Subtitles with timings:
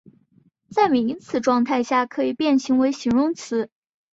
[0.67, 3.69] 在名词状态下可以变形为形容词。